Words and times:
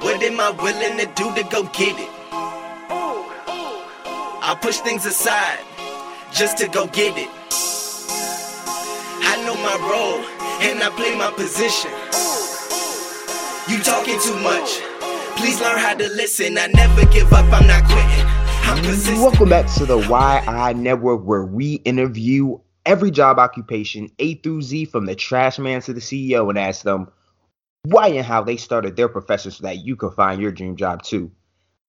What 0.00 0.22
am 0.22 0.40
I 0.40 0.50
willing 0.50 0.96
to 0.98 1.06
do 1.14 1.34
to 1.34 1.42
go 1.50 1.64
get 1.64 1.98
it? 1.98 2.08
I 4.46 4.56
push 4.60 4.78
things 4.78 5.04
aside 5.04 5.60
just 6.32 6.56
to 6.58 6.68
go 6.68 6.86
get 6.86 7.16
it. 7.18 7.28
I 9.26 9.42
know 9.44 9.54
my 9.56 9.76
role 9.90 10.24
and 10.62 10.82
I 10.82 10.90
play 10.96 11.16
my 11.16 11.30
position. 11.32 11.90
You 13.68 13.82
talking 13.82 14.18
too 14.20 14.38
much. 14.40 14.80
Please 15.36 15.60
learn 15.60 15.78
how 15.78 15.94
to 15.94 16.08
listen. 16.08 16.56
I 16.56 16.68
never 16.68 17.04
give 17.06 17.32
up. 17.32 17.44
I'm 17.52 17.66
not 17.66 17.84
quitting. 17.84 18.26
I'm 18.66 18.82
persistent. 18.84 19.18
Welcome 19.18 19.48
back 19.48 19.70
to 19.74 19.84
the 19.84 20.02
Why 20.02 20.42
I 20.46 20.72
Network, 20.72 21.24
where 21.24 21.44
we 21.44 21.74
interview 21.84 22.58
every 22.86 23.10
job 23.10 23.38
occupation 23.38 24.10
A 24.18 24.34
through 24.36 24.62
Z, 24.62 24.86
from 24.86 25.06
the 25.06 25.14
trash 25.14 25.58
man 25.58 25.80
to 25.82 25.92
the 25.92 26.00
CEO, 26.00 26.48
and 26.48 26.58
ask 26.58 26.82
them 26.82 27.08
why 27.84 28.08
and 28.08 28.24
how 28.24 28.42
they 28.42 28.56
started 28.56 28.96
their 28.96 29.08
profession 29.08 29.50
so 29.50 29.62
that 29.62 29.84
you 29.84 29.94
can 29.94 30.10
find 30.10 30.40
your 30.40 30.52
dream 30.52 30.74
job 30.74 31.02
too. 31.02 31.30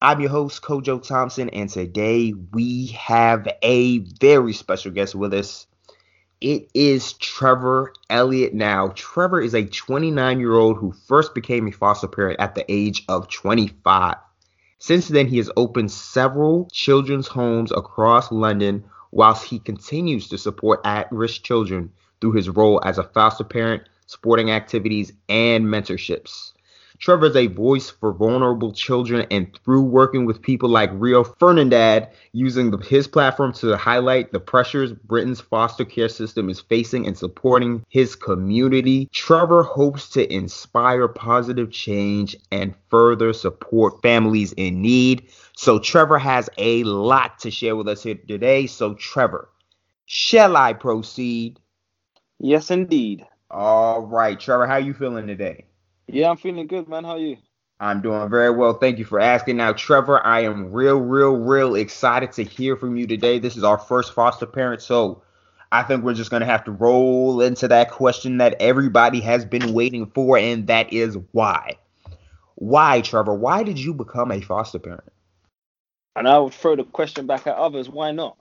I'm 0.02 0.20
your 0.20 0.30
host, 0.30 0.62
Kojo 0.62 1.02
Thompson, 1.02 1.50
and 1.50 1.70
today 1.70 2.34
we 2.52 2.88
have 2.88 3.48
a 3.64 4.00
very 4.00 4.52
special 4.52 4.92
guest 4.92 5.16
with 5.16 5.34
us. 5.34 5.68
It 6.42 6.70
is 6.74 7.14
Trevor 7.14 7.94
Elliott. 8.10 8.54
Now, 8.54 8.90
Trevor 8.90 9.40
is 9.40 9.56
a 9.56 9.64
29 9.64 10.40
year 10.40 10.54
old 10.54 10.78
who 10.78 10.92
first 10.92 11.34
became 11.34 11.66
a 11.68 11.72
foster 11.72 12.10
parent 12.10 12.42
at 12.42 12.56
the 12.56 12.70
age 12.70 13.06
of 13.08 13.30
25. 13.30 14.18
Since 14.80 15.08
then, 15.08 15.28
he 15.28 15.38
has 15.38 15.50
opened 15.56 15.92
several 15.92 16.68
children's 16.74 17.28
homes 17.28 17.72
across 17.72 18.34
London 18.34 18.84
whilst 19.12 19.46
he 19.46 19.60
continues 19.60 20.28
to 20.28 20.38
support 20.38 20.82
at 20.84 21.10
risk 21.10 21.44
children 21.44 21.94
through 22.20 22.34
his 22.34 22.50
role 22.50 22.82
as 22.84 22.98
a 22.98 23.04
foster 23.04 23.46
parent, 23.46 23.84
sporting 24.06 24.52
activities, 24.52 25.14
and 25.30 25.66
mentorships. 25.66 26.52
Trevor 27.00 27.26
is 27.26 27.36
a 27.36 27.48
voice 27.48 27.90
for 27.90 28.14
vulnerable 28.14 28.72
children, 28.72 29.28
and 29.30 29.58
through 29.64 29.84
working 29.84 30.26
with 30.26 30.42
people 30.42 30.70
like 30.70 30.90
Rio 30.94 31.24
Ferdinand, 31.24 32.08
using 32.32 32.72
the, 32.72 32.78
his 32.78 33.08
platform 33.08 33.52
to 33.54 33.76
highlight 33.76 34.32
the 34.32 34.40
pressures 34.40 34.94
Britain's 34.94 35.42
foster 35.42 35.84
care 35.84 36.08
system 36.08 36.50
is 36.50 36.62
facing 36.62 37.06
and 37.06 37.18
supporting 37.18 37.84
his 37.90 38.16
community, 38.16 39.10
Trevor 39.12 39.64
hopes 39.64 40.10
to 40.10 40.34
inspire 40.34 41.08
positive 41.08 41.72
change 41.72 42.36
and 42.52 42.74
further 42.90 43.34
support 43.34 44.02
families 44.02 44.54
in 44.54 44.82
need. 44.82 45.30
So, 45.58 45.80
Trevor 45.80 46.18
has 46.20 46.50
a 46.58 46.84
lot 46.86 47.40
to 47.40 47.52
share 47.52 47.76
with 47.76 47.90
us 47.90 48.04
here 48.04 48.16
today. 48.16 48.68
So, 48.68 48.94
Trevor, 48.94 49.50
shall 50.06 50.56
I 50.56 50.74
proceed? 50.74 51.60
Yes, 52.40 52.72
indeed. 52.72 53.26
All 53.56 54.02
right, 54.02 54.38
Trevor, 54.38 54.68
how 54.68 54.76
you 54.76 54.94
feeling 54.94 55.28
today? 55.28 55.64
Yeah, 56.08 56.30
I'm 56.30 56.36
feeling 56.36 56.68
good, 56.68 56.90
man. 56.90 57.06
How 57.06 57.12
are 57.12 57.18
you? 57.18 57.38
I'm 57.80 58.02
doing 58.02 58.30
very 58.30 58.50
well. 58.50 58.74
Thank 58.74 59.00
you 59.00 59.06
for 59.06 59.18
asking. 59.18 59.56
Now, 59.56 59.72
Trevor, 59.72 60.22
I 60.26 60.42
am 60.42 60.74
real, 60.74 60.98
real, 60.98 61.38
real 61.38 61.76
excited 61.76 62.34
to 62.34 62.44
hear 62.44 62.76
from 62.76 62.98
you 62.98 63.08
today. 63.08 63.40
This 63.40 63.56
is 63.56 63.64
our 63.64 63.78
first 63.78 64.14
foster 64.14 64.46
parent, 64.46 64.82
so 64.82 65.24
I 65.72 65.84
think 65.84 66.04
we're 66.04 66.16
just 66.16 66.32
going 66.32 66.42
to 66.42 66.46
have 66.46 66.66
to 66.66 66.72
roll 66.74 67.40
into 67.40 67.70
that 67.70 67.92
question 67.92 68.40
that 68.40 68.58
everybody 68.60 69.22
has 69.22 69.46
been 69.46 69.74
waiting 69.74 70.08
for, 70.08 70.38
and 70.38 70.68
that 70.68 70.92
is 70.92 71.18
why. 71.32 71.78
Why, 72.56 73.00
Trevor? 73.00 73.36
Why 73.36 73.64
did 73.64 73.80
you 73.80 73.94
become 73.94 74.34
a 74.34 74.42
foster 74.42 74.80
parent? 74.80 75.14
And 76.18 76.28
I 76.28 76.40
would 76.40 76.54
throw 76.54 76.76
the 76.76 76.84
question 76.84 77.26
back 77.26 77.48
at 77.48 77.56
others. 77.56 77.88
Why 77.88 78.12
not? 78.12 78.36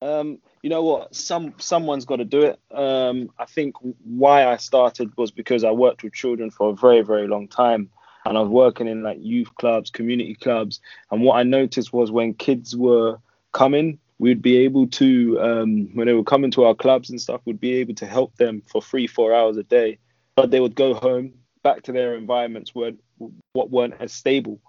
Um, 0.00 0.38
you 0.62 0.70
know 0.70 0.82
what? 0.82 1.14
Some 1.14 1.54
someone's 1.58 2.04
got 2.04 2.16
to 2.16 2.24
do 2.24 2.42
it. 2.42 2.60
Um, 2.70 3.30
I 3.38 3.46
think 3.46 3.74
why 4.04 4.46
I 4.46 4.56
started 4.56 5.10
was 5.16 5.30
because 5.30 5.64
I 5.64 5.72
worked 5.72 6.04
with 6.04 6.12
children 6.12 6.50
for 6.50 6.70
a 6.70 6.74
very 6.74 7.02
very 7.02 7.26
long 7.26 7.48
time, 7.48 7.90
and 8.24 8.38
I 8.38 8.40
was 8.40 8.48
working 8.48 8.86
in 8.86 9.02
like 9.02 9.18
youth 9.20 9.52
clubs, 9.56 9.90
community 9.90 10.36
clubs, 10.36 10.80
and 11.10 11.22
what 11.22 11.36
I 11.36 11.42
noticed 11.42 11.92
was 11.92 12.12
when 12.12 12.34
kids 12.34 12.76
were 12.76 13.18
coming, 13.50 13.98
we'd 14.20 14.40
be 14.40 14.58
able 14.58 14.86
to 14.86 15.40
um, 15.40 15.88
when 15.94 16.06
they 16.06 16.14
were 16.14 16.22
coming 16.22 16.52
to 16.52 16.64
our 16.64 16.76
clubs 16.76 17.10
and 17.10 17.20
stuff, 17.20 17.40
we'd 17.44 17.60
be 17.60 17.74
able 17.74 17.94
to 17.94 18.06
help 18.06 18.36
them 18.36 18.62
for 18.66 18.80
three 18.80 19.08
four 19.08 19.34
hours 19.34 19.56
a 19.56 19.64
day, 19.64 19.98
but 20.36 20.52
they 20.52 20.60
would 20.60 20.76
go 20.76 20.94
home 20.94 21.34
back 21.64 21.82
to 21.82 21.92
their 21.92 22.14
environments 22.14 22.72
where 22.72 22.92
what 23.52 23.70
weren't 23.70 23.94
as 24.00 24.12
stable. 24.12 24.60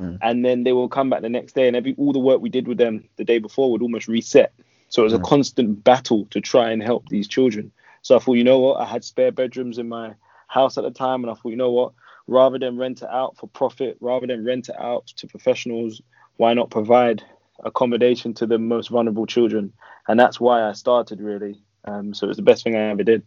Mm. 0.00 0.18
And 0.20 0.44
then 0.44 0.64
they 0.64 0.72
will 0.72 0.88
come 0.88 1.08
back 1.08 1.22
the 1.22 1.28
next 1.28 1.54
day, 1.54 1.68
and 1.68 1.76
every 1.76 1.94
all 1.98 2.12
the 2.12 2.18
work 2.18 2.40
we 2.40 2.50
did 2.50 2.66
with 2.66 2.78
them 2.78 3.08
the 3.14 3.24
day 3.24 3.38
before 3.38 3.70
would 3.70 3.82
almost 3.82 4.08
reset. 4.08 4.52
So 4.88 5.02
it 5.02 5.04
was 5.04 5.12
a 5.12 5.18
mm. 5.18 5.24
constant 5.24 5.84
battle 5.84 6.26
to 6.30 6.40
try 6.40 6.70
and 6.70 6.82
help 6.82 7.08
these 7.08 7.28
children. 7.28 7.72
So 8.02 8.16
I 8.16 8.18
thought, 8.18 8.34
you 8.34 8.44
know 8.44 8.60
what, 8.60 8.80
I 8.80 8.84
had 8.84 9.04
spare 9.04 9.32
bedrooms 9.32 9.78
in 9.78 9.88
my 9.88 10.14
house 10.48 10.78
at 10.78 10.84
the 10.84 10.90
time, 10.90 11.24
and 11.24 11.30
I 11.30 11.34
thought, 11.34 11.50
you 11.50 11.56
know 11.56 11.72
what, 11.72 11.92
rather 12.26 12.58
than 12.58 12.76
rent 12.76 13.02
it 13.02 13.08
out 13.10 13.36
for 13.36 13.48
profit, 13.48 13.96
rather 14.00 14.26
than 14.26 14.44
rent 14.44 14.68
it 14.68 14.76
out 14.78 15.06
to 15.16 15.26
professionals, 15.26 16.00
why 16.36 16.54
not 16.54 16.70
provide 16.70 17.22
accommodation 17.64 18.34
to 18.34 18.46
the 18.46 18.58
most 18.58 18.90
vulnerable 18.90 19.26
children? 19.26 19.72
And 20.08 20.20
that's 20.20 20.40
why 20.40 20.62
I 20.62 20.72
started 20.72 21.20
really. 21.20 21.60
Um, 21.84 22.14
so 22.14 22.26
it 22.26 22.28
was 22.28 22.36
the 22.36 22.42
best 22.42 22.64
thing 22.64 22.76
I 22.76 22.90
ever 22.90 23.02
did. 23.02 23.22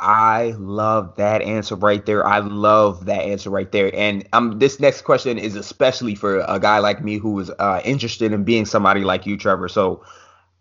I 0.00 0.54
love 0.58 1.16
that 1.16 1.42
answer 1.42 1.74
right 1.74 2.04
there. 2.06 2.24
I 2.24 2.38
love 2.38 3.06
that 3.06 3.22
answer 3.22 3.50
right 3.50 3.70
there. 3.72 3.92
And 3.94 4.28
um, 4.32 4.60
this 4.60 4.78
next 4.78 5.02
question 5.02 5.38
is 5.38 5.56
especially 5.56 6.14
for 6.14 6.40
a 6.40 6.60
guy 6.60 6.78
like 6.78 7.02
me 7.02 7.18
who 7.18 7.38
is 7.40 7.50
uh, 7.58 7.80
interested 7.84 8.32
in 8.32 8.44
being 8.44 8.64
somebody 8.64 9.02
like 9.02 9.26
you, 9.26 9.36
Trevor. 9.36 9.68
So, 9.68 10.04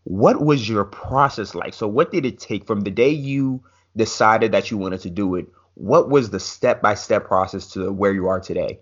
what 0.07 0.41
was 0.41 0.69
your 0.69 0.85
process 0.85 1.53
like? 1.53 1.73
So, 1.73 1.85
what 1.85 2.13
did 2.13 2.25
it 2.25 2.39
take 2.39 2.65
from 2.65 2.81
the 2.81 2.91
day 2.91 3.09
you 3.09 3.61
decided 3.97 4.53
that 4.53 4.71
you 4.71 4.77
wanted 4.77 5.01
to 5.01 5.09
do 5.09 5.35
it? 5.35 5.47
What 5.73 6.09
was 6.09 6.29
the 6.29 6.39
step 6.39 6.81
by 6.81 6.93
step 6.93 7.25
process 7.25 7.67
to 7.73 7.91
where 7.91 8.13
you 8.13 8.27
are 8.27 8.39
today? 8.39 8.79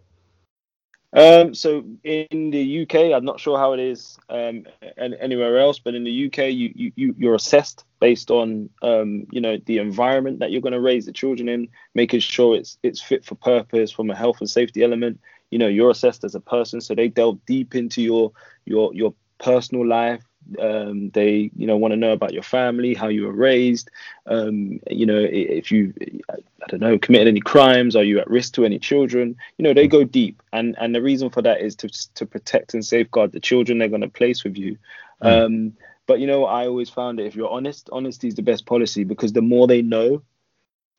Um, 1.14 1.56
so 1.56 1.84
in 2.04 2.52
the 2.52 2.82
UK, 2.84 3.16
I'm 3.16 3.26
not 3.26 3.40
sure 3.40 3.58
how 3.58 3.74
it 3.74 3.80
is 3.80 4.20
um, 4.30 4.66
anywhere 4.98 5.58
else, 5.58 5.80
but 5.80 5.96
in 5.96 6.04
the 6.04 6.28
UK, 6.28 6.52
you, 6.52 6.92
you 6.96 7.16
you're 7.18 7.36
assessed 7.36 7.86
based 8.00 8.30
on 8.30 8.70
um, 8.84 9.26
you 9.32 9.42
know 9.42 9.58
the 9.66 9.80
environment 9.80 10.40
that 10.40 10.52
you're 10.52 10.62
going 10.62 10.74
to 10.74 10.80
raise 10.80 11.08
the 11.08 11.14
children 11.14 11.50
in, 11.50 11.70
making 11.96 12.20
sure 12.20 12.56
it's 12.56 12.78
it's 12.84 13.02
fit 13.02 13.26
for 13.26 13.36
purpose 13.36 13.92
from 13.92 14.12
a 14.12 14.16
health 14.16 14.42
and 14.42 14.50
safety 14.50 14.84
element. 14.84 15.20
You 15.50 15.58
know, 15.58 15.68
you're 15.68 15.90
assessed 15.90 16.24
as 16.24 16.36
a 16.36 16.40
person, 16.40 16.82
so 16.82 16.94
they 16.94 17.08
delve 17.08 17.44
deep 17.48 17.74
into 17.74 18.04
your 18.04 18.32
your 18.66 18.94
your 18.94 19.16
personal 19.40 19.88
life, 19.88 20.24
um, 20.60 21.10
they 21.10 21.50
you 21.56 21.68
know 21.68 21.78
want 21.78 21.92
to 21.92 21.98
know 21.98 22.12
about 22.12 22.34
your 22.34 22.44
family 22.44 22.94
how 22.94 23.08
you 23.08 23.24
were 23.24 23.34
raised 23.34 23.90
um, 24.28 24.80
you 24.90 25.06
know 25.06 25.18
if 25.18 25.72
you 25.72 25.94
i 26.30 26.36
don't 26.68 26.82
know 26.82 26.98
committed 26.98 27.28
any 27.28 27.40
crimes 27.40 27.96
are 27.96 28.04
you 28.04 28.20
at 28.20 28.30
risk 28.30 28.54
to 28.54 28.66
any 28.66 28.80
children? 28.80 29.36
You 29.58 29.64
know 29.64 29.74
they 29.74 29.88
go 29.88 30.04
deep 30.04 30.42
and 30.54 30.76
and 30.80 30.94
the 30.94 31.02
reason 31.02 31.30
for 31.30 31.42
that 31.42 31.62
is 31.62 31.76
to 31.78 31.90
to 32.16 32.26
protect 32.26 32.74
and 32.74 32.86
safeguard 32.86 33.32
the 33.32 33.40
children 33.40 33.78
they're 33.78 33.88
going 33.88 34.02
to 34.02 34.10
place 34.10 34.44
with 34.44 34.58
you. 34.58 34.78
Mm. 35.24 35.46
um, 35.46 35.74
but 36.08 36.20
you 36.20 36.28
know 36.28 36.46
i 36.46 36.68
always 36.68 36.90
found 36.90 37.20
that 37.20 37.26
if 37.26 37.36
you're 37.36 37.50
honest 37.50 37.90
honesty 37.92 38.28
is 38.28 38.36
the 38.36 38.42
best 38.42 38.66
policy 38.66 39.04
because 39.04 39.34
the 39.34 39.42
more 39.42 39.68
they 39.68 39.82
know 39.82 40.22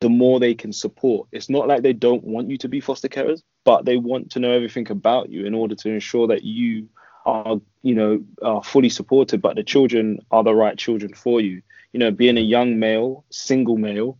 the 0.01 0.11
more 0.11 0.39
they 0.39 0.55
can 0.55 0.75
support. 0.75 1.27
It's 1.33 1.49
not 1.49 1.69
like 1.69 1.83
they 1.83 1.95
don't 1.95 2.23
want 2.23 2.51
you 2.51 2.59
to 2.59 2.69
be 2.69 2.81
foster 2.81 3.09
carers 3.09 3.43
but 3.67 3.85
they 3.85 3.97
want 3.97 4.31
to 4.31 4.39
know 4.39 4.53
everything 4.53 4.91
about 4.91 5.29
you 5.29 5.45
in 5.45 5.53
order 5.53 5.75
to 5.75 5.91
ensure 5.91 6.29
that 6.29 6.45
you 6.45 6.89
are 7.27 7.61
you 7.83 7.95
know 7.95 8.25
are 8.43 8.63
fully 8.63 8.89
supported 8.89 9.43
but 9.43 9.57
the 9.57 9.63
children 9.63 10.19
are 10.31 10.45
the 10.45 10.55
right 10.55 10.79
children 10.79 11.13
for 11.15 11.41
you. 11.41 11.63
You 11.93 12.01
know 12.01 12.11
being 12.11 12.39
a 12.39 12.43
young 12.43 12.79
male 12.79 13.25
single 13.31 13.77
male 13.77 14.19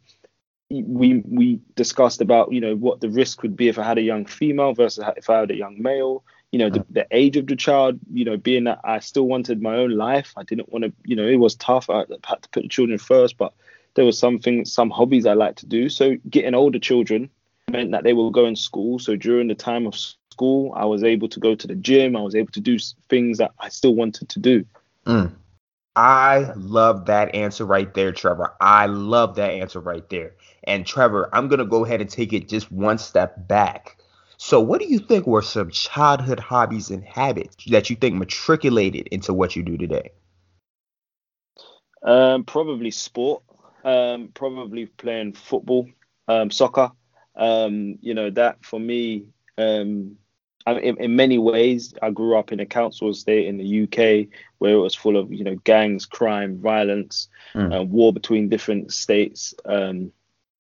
we 0.69 1.23
we 1.27 1.61
discussed 1.77 2.21
about 2.21 2.53
you 2.53 2.61
know 2.61 2.75
what 2.75 3.01
the 3.01 3.09
risk 3.09 3.43
would 3.43 3.57
be 3.57 3.69
if 3.69 3.79
i 3.79 3.85
had 3.85 3.99
a 3.99 4.03
young 4.03 4.27
female 4.27 4.75
versus 4.75 5.05
if 5.17 5.31
i 5.31 5.41
had 5.41 5.51
a 5.51 5.57
young 5.57 5.81
male. 5.81 6.25
You 6.53 6.61
know 6.61 6.71
the, 6.71 6.87
the 6.91 7.07
age 7.11 7.37
of 7.37 7.47
the 7.49 7.57
child 7.57 7.99
you 8.13 8.25
know 8.25 8.37
being 8.37 8.65
that 8.65 8.81
i 8.83 8.99
still 9.01 9.27
wanted 9.27 9.61
my 9.61 9.77
own 9.77 9.91
life 9.91 10.33
i 10.37 10.43
didn't 10.43 10.73
want 10.73 10.85
to 10.85 10.93
you 11.05 11.15
know 11.15 11.27
it 11.27 11.37
was 11.37 11.55
tough 11.57 11.91
i 11.91 11.99
had 11.99 12.43
to 12.43 12.49
put 12.51 12.63
the 12.63 12.69
children 12.69 12.99
first 12.99 13.37
but 13.37 13.53
there 13.97 14.05
was 14.05 14.19
something 14.19 14.65
some 14.65 14.91
hobbies 14.91 15.27
i 15.27 15.33
like 15.33 15.57
to 15.57 15.67
do. 15.67 15.89
So 15.89 16.17
getting 16.31 16.55
older 16.55 16.79
children 16.79 17.31
meant 17.69 17.91
that 17.91 18.05
they 18.05 18.13
will 18.13 18.31
go 18.31 18.47
in 18.47 18.55
school. 18.55 18.99
So 18.99 19.17
during 19.17 19.49
the 19.49 19.55
time 19.55 19.87
of 19.87 19.95
school. 20.37 20.73
I 20.77 20.85
was 20.85 21.03
able 21.03 21.29
to 21.29 21.41
go 21.41 21.55
to 21.55 21.67
the 21.67 21.75
gym. 21.75 22.15
I 22.15 22.21
was 22.21 22.35
able 22.35 22.53
to 22.53 22.61
do 22.61 22.77
things 23.09 23.39
that 23.39 23.53
I 23.59 23.71
still 23.71 23.95
wanted 23.95 24.29
to 24.29 24.39
do. 24.39 24.65
Mm. 25.07 25.33
I 25.97 26.53
love 26.57 27.07
that 27.07 27.35
answer 27.35 27.65
right 27.65 27.93
there, 27.95 28.13
Trevor. 28.13 28.53
I 28.61 28.85
love 28.85 29.37
that 29.37 29.53
answer 29.53 29.81
right 29.81 30.07
there. 30.11 30.35
And 30.65 30.87
Trevor, 30.87 31.31
I'm 31.33 31.49
going 31.49 31.61
to 31.61 31.65
go 31.65 31.87
ahead 31.87 32.03
and 32.03 32.11
take 32.11 32.35
it 32.35 32.49
just 32.49 32.71
one 32.71 32.99
step 32.99 33.49
back. 33.49 33.97
So, 34.37 34.61
what 34.61 34.83
do 34.83 34.87
you 34.87 34.99
think 34.99 35.27
were 35.27 35.41
some 35.41 35.71
childhood 35.71 36.39
hobbies 36.39 36.91
and 36.91 37.03
habits 37.03 37.57
that 37.69 37.89
you 37.89 37.97
think 37.97 38.17
matriculated 38.17 39.07
into 39.07 39.33
what 39.33 39.57
you 39.57 39.63
do 39.63 39.79
today? 39.79 40.11
Um, 42.03 42.45
probably 42.45 42.91
sport. 42.91 43.43
Um, 43.85 44.33
probably 44.35 44.87
playing 44.87 45.33
football, 45.33 45.89
um, 46.29 46.51
soccer. 46.51 46.91
Um, 47.37 47.99
you 48.01 48.15
know 48.15 48.31
that 48.31 48.65
for 48.65 48.81
me 48.81 49.27
um, 49.59 50.17
in, 50.73 50.97
in 50.99 51.17
many 51.17 51.39
ways, 51.39 51.95
I 52.03 52.11
grew 52.11 52.37
up 52.37 52.53
in 52.53 52.61
a 52.61 52.67
council 52.67 53.11
estate 53.11 53.47
in 53.47 53.57
the 53.57 53.83
UK 53.85 54.29
where 54.59 54.75
it 54.75 54.81
was 54.81 54.95
full 54.95 55.17
of 55.17 55.33
you 55.33 55.45
know 55.45 55.57
gangs, 55.65 56.07
crime, 56.07 56.59
violence, 56.59 57.29
mm. 57.55 57.81
uh, 57.81 57.85
war 57.85 58.13
between 58.13 58.49
different 58.49 58.93
states. 58.93 59.55
Um, 59.65 60.13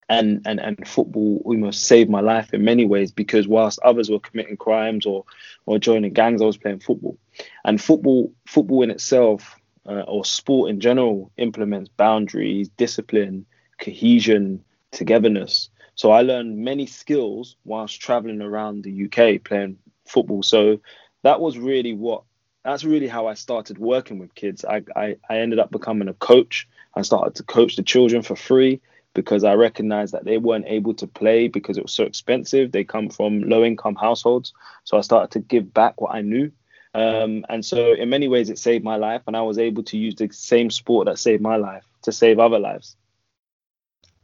and 0.08 0.43
and 0.47 0.61
and 0.61 0.87
football 0.87 1.43
almost 1.44 1.82
saved 1.82 2.08
my 2.08 2.20
life 2.20 2.55
in 2.55 2.64
many 2.64 2.85
ways 2.87 3.11
because 3.11 3.49
whilst 3.49 3.81
others 3.81 4.08
were 4.08 4.20
committing 4.20 4.56
crimes 4.56 5.05
or 5.05 5.25
or 5.67 5.79
joining 5.79 6.12
gangs, 6.12 6.41
I 6.41 6.44
was 6.44 6.56
playing 6.56 6.81
football, 6.81 7.19
and 7.64 7.81
football 7.81 8.32
football 8.47 8.82
in 8.82 8.91
itself 8.91 9.56
uh, 9.87 10.05
or 10.06 10.25
sport 10.25 10.70
in 10.70 10.81
general 10.81 11.32
implements 11.37 11.91
boundaries, 11.97 12.69
discipline, 12.69 13.47
cohesion, 13.81 14.64
togetherness. 14.93 15.70
So 15.94 16.11
I 16.12 16.23
learned 16.23 16.58
many 16.58 16.87
skills 16.87 17.56
whilst 17.64 18.00
traveling 18.00 18.43
around 18.43 18.85
the 18.85 19.06
UK 19.06 19.43
playing 19.43 19.79
football. 20.08 20.43
So 20.43 20.81
that 21.23 21.41
was 21.41 21.58
really 21.58 21.93
what 21.94 22.23
that's 22.64 22.82
really 22.82 23.06
how 23.06 23.29
I 23.29 23.35
started 23.35 23.79
working 23.79 24.19
with 24.19 24.35
kids. 24.35 24.64
I, 24.64 24.82
I, 24.97 25.17
I 25.31 25.38
ended 25.38 25.61
up 25.61 25.70
becoming 25.70 26.08
a 26.08 26.14
coach. 26.14 26.67
I 26.97 27.03
started 27.03 27.37
to 27.37 27.44
coach 27.44 27.76
the 27.76 27.85
children 27.85 28.23
for 28.23 28.35
free 28.35 28.81
because 29.14 29.44
I 29.44 29.55
recognized 29.55 30.12
that 30.14 30.25
they 30.25 30.37
weren't 30.37 30.67
able 30.67 30.93
to 30.94 31.06
play 31.06 31.47
because 31.47 31.79
it 31.79 31.85
was 31.85 31.93
so 31.93 32.03
expensive. 32.03 32.73
They 32.73 32.82
come 32.82 33.08
from 33.08 33.43
low 33.43 33.64
income 33.64 33.94
households. 33.94 34.53
So 34.82 34.99
I 34.99 35.03
started 35.03 35.31
to 35.32 35.38
give 35.38 35.73
back 35.73 36.00
what 36.00 36.12
I 36.12 36.23
knew. 36.23 36.50
Um, 36.93 37.44
and 37.49 37.64
so, 37.64 37.93
in 37.93 38.08
many 38.08 38.26
ways, 38.26 38.50
it 38.50 38.58
saved 38.58 38.82
my 38.82 38.97
life. 38.97 39.23
And 39.26 39.37
I 39.37 39.43
was 39.43 39.58
able 39.58 39.85
to 39.85 39.97
use 39.97 40.17
the 40.17 40.29
same 40.32 40.70
sport 40.70 41.06
that 41.06 41.19
saved 41.19 41.43
my 41.43 41.56
life 41.56 41.85
to 42.03 42.12
save 42.12 42.38
other 42.38 42.58
lives. 42.58 42.97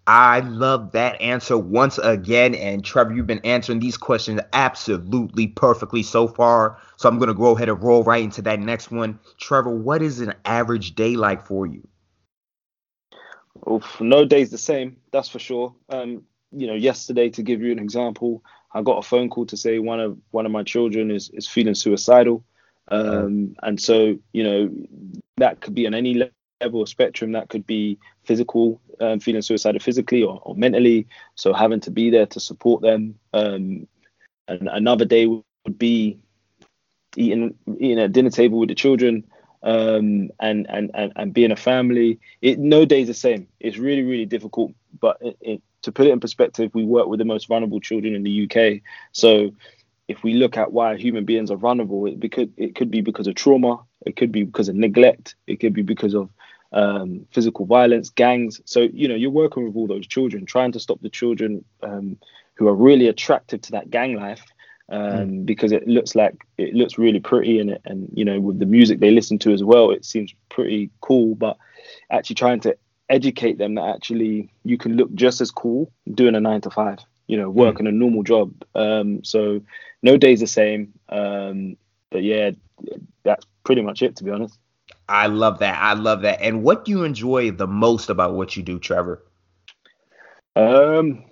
I 0.06 0.40
love 0.40 0.92
that 0.92 1.20
answer 1.20 1.56
once 1.56 1.98
again. 1.98 2.54
And 2.54 2.84
Trevor, 2.84 3.14
you've 3.14 3.26
been 3.26 3.40
answering 3.44 3.78
these 3.78 3.96
questions 3.96 4.40
absolutely 4.52 5.46
perfectly 5.46 6.02
so 6.02 6.26
far. 6.26 6.78
So 6.96 7.08
I'm 7.08 7.18
going 7.18 7.28
to 7.28 7.34
go 7.34 7.54
ahead 7.54 7.68
and 7.68 7.82
roll 7.82 8.02
right 8.02 8.22
into 8.22 8.42
that 8.42 8.60
next 8.60 8.90
one. 8.90 9.18
Trevor, 9.38 9.70
what 9.70 10.02
is 10.02 10.20
an 10.20 10.34
average 10.44 10.94
day 10.94 11.16
like 11.16 11.46
for 11.46 11.66
you? 11.66 11.86
Oof, 13.70 14.00
no 14.00 14.24
day's 14.24 14.50
the 14.50 14.58
same, 14.58 14.96
that's 15.12 15.28
for 15.28 15.38
sure. 15.38 15.74
Um, 15.88 16.24
you 16.50 16.66
know, 16.66 16.74
yesterday, 16.74 17.30
to 17.30 17.42
give 17.42 17.62
you 17.62 17.70
an 17.70 17.78
example, 17.78 18.42
I 18.74 18.82
got 18.82 18.98
a 18.98 19.02
phone 19.02 19.28
call 19.28 19.46
to 19.46 19.56
say 19.56 19.78
one 19.78 20.00
of 20.00 20.18
one 20.30 20.46
of 20.46 20.52
my 20.52 20.62
children 20.62 21.10
is 21.10 21.30
is 21.30 21.46
feeling 21.46 21.74
suicidal, 21.74 22.44
um, 22.88 23.54
and 23.62 23.80
so 23.80 24.18
you 24.32 24.42
know 24.42 24.70
that 25.36 25.60
could 25.60 25.74
be 25.74 25.86
on 25.86 25.94
any 25.94 26.28
level 26.60 26.84
spectrum. 26.86 27.32
That 27.32 27.48
could 27.48 27.66
be 27.66 27.98
physical, 28.24 28.80
um, 29.02 29.20
feeling 29.20 29.42
suicidal 29.42 29.80
physically 29.80 30.22
or, 30.22 30.40
or, 30.42 30.54
mentally. 30.54 31.06
So 31.34 31.52
having 31.52 31.80
to 31.80 31.90
be 31.90 32.10
there 32.10 32.26
to 32.26 32.40
support 32.40 32.82
them. 32.82 33.16
Um, 33.32 33.88
and 34.48 34.68
another 34.68 35.04
day 35.04 35.26
would 35.26 35.78
be 35.78 36.18
eating 37.16 37.54
eating 37.78 37.98
at 37.98 38.12
dinner 38.12 38.30
table 38.30 38.58
with 38.58 38.68
the 38.68 38.74
children 38.74 39.24
um, 39.62 40.30
and, 40.40 40.66
and 40.68 40.90
and 40.94 41.12
and 41.16 41.34
being 41.34 41.52
a 41.52 41.56
family. 41.56 42.20
It 42.40 42.58
no 42.58 42.84
day's 42.84 43.08
the 43.08 43.14
same. 43.14 43.48
It's 43.60 43.78
really 43.78 44.02
really 44.02 44.26
difficult. 44.26 44.72
But 45.00 45.18
it, 45.20 45.36
it, 45.40 45.62
to 45.82 45.92
put 45.92 46.06
it 46.06 46.10
in 46.10 46.20
perspective, 46.20 46.70
we 46.74 46.84
work 46.84 47.08
with 47.08 47.18
the 47.18 47.24
most 47.24 47.48
vulnerable 47.48 47.80
children 47.80 48.14
in 48.14 48.22
the 48.22 48.44
UK. 48.44 48.82
So 49.12 49.52
if 50.08 50.22
we 50.22 50.34
look 50.34 50.56
at 50.56 50.72
why 50.72 50.96
human 50.96 51.24
beings 51.24 51.50
are 51.50 51.56
vulnerable, 51.56 52.06
it 52.06 52.20
because 52.20 52.48
it 52.56 52.74
could 52.74 52.90
be 52.90 53.00
because 53.00 53.26
of 53.26 53.34
trauma. 53.34 53.78
It 54.04 54.16
could 54.16 54.32
be 54.32 54.42
because 54.42 54.68
of 54.68 54.74
neglect. 54.74 55.36
It 55.46 55.60
could 55.60 55.72
be 55.72 55.82
because 55.82 56.14
of 56.14 56.28
um, 56.72 57.26
physical 57.32 57.66
violence, 57.66 58.10
gangs. 58.10 58.60
So 58.64 58.80
you 58.92 59.08
know 59.08 59.14
you're 59.14 59.30
working 59.30 59.64
with 59.64 59.76
all 59.76 59.86
those 59.86 60.06
children, 60.06 60.46
trying 60.46 60.72
to 60.72 60.80
stop 60.80 61.00
the 61.00 61.10
children 61.10 61.64
um, 61.82 62.16
who 62.54 62.68
are 62.68 62.74
really 62.74 63.08
attracted 63.08 63.62
to 63.64 63.72
that 63.72 63.90
gang 63.90 64.14
life 64.14 64.44
um, 64.88 65.00
mm. 65.00 65.46
because 65.46 65.72
it 65.72 65.86
looks 65.86 66.14
like 66.14 66.46
it 66.58 66.74
looks 66.74 66.98
really 66.98 67.20
pretty 67.20 67.58
and 67.58 67.78
and 67.84 68.08
you 68.14 68.24
know 68.24 68.40
with 68.40 68.58
the 68.58 68.66
music 68.66 69.00
they 69.00 69.10
listen 69.10 69.38
to 69.40 69.52
as 69.52 69.64
well, 69.64 69.90
it 69.90 70.04
seems 70.04 70.34
pretty 70.48 70.90
cool. 71.00 71.34
But 71.34 71.56
actually 72.10 72.36
trying 72.36 72.60
to 72.60 72.76
educate 73.08 73.58
them 73.58 73.74
that 73.74 73.94
actually 73.94 74.50
you 74.64 74.78
can 74.78 74.96
look 74.96 75.12
just 75.14 75.40
as 75.40 75.50
cool 75.50 75.92
doing 76.12 76.34
a 76.34 76.40
nine 76.40 76.60
to 76.62 76.70
five, 76.70 76.98
you 77.26 77.36
know, 77.36 77.50
working 77.50 77.86
mm. 77.86 77.90
a 77.90 77.92
normal 77.92 78.22
job. 78.22 78.52
Um, 78.74 79.24
so 79.24 79.60
no 80.02 80.16
day's 80.16 80.40
the 80.40 80.46
same. 80.46 80.92
Um, 81.08 81.76
but 82.10 82.22
yeah, 82.22 82.50
that's 83.22 83.46
pretty 83.64 83.82
much 83.82 84.02
it 84.02 84.16
to 84.16 84.24
be 84.24 84.30
honest. 84.30 84.58
I 85.12 85.26
love 85.26 85.58
that. 85.58 85.78
I 85.78 85.92
love 85.92 86.22
that. 86.22 86.40
And 86.40 86.62
what 86.62 86.86
do 86.86 86.90
you 86.90 87.04
enjoy 87.04 87.50
the 87.50 87.66
most 87.66 88.08
about 88.08 88.32
what 88.32 88.56
you 88.56 88.62
do, 88.62 88.78
Trevor? 88.78 89.22
Um, 90.56 91.22